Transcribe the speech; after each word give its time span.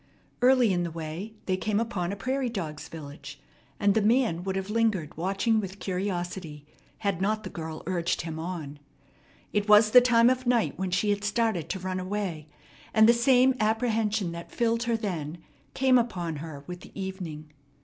Early 0.41 0.73
in 0.73 0.81
the 0.81 0.89
way 0.89 1.33
they 1.45 1.55
came 1.57 1.79
upon 1.79 2.11
a 2.11 2.15
prairie 2.15 2.49
dogs' 2.49 2.87
village, 2.87 3.39
and 3.79 3.93
the 3.93 4.01
man 4.01 4.43
would 4.43 4.55
have 4.55 4.71
lingered 4.71 5.15
watching 5.15 5.59
with 5.59 5.77
curiosity, 5.79 6.65
had 6.97 7.21
not 7.21 7.43
the 7.43 7.51
girl 7.51 7.83
urged 7.85 8.21
him 8.23 8.39
on. 8.39 8.79
It 9.53 9.69
was 9.69 9.91
the 9.91 10.01
time 10.01 10.31
of 10.31 10.47
night 10.47 10.73
when 10.75 10.89
she 10.89 11.11
had 11.11 11.23
started 11.23 11.69
to 11.69 11.77
run 11.79 11.99
away, 11.99 12.47
and 12.95 13.07
the 13.07 13.13
same 13.13 13.53
apprehension 13.59 14.31
that 14.31 14.51
filled 14.51 14.81
her 14.85 14.97
then 14.97 15.37
came 15.75 15.99
upon 15.99 16.37
her 16.37 16.63
with 16.65 16.79
the 16.81 16.99
evening. 16.99 17.51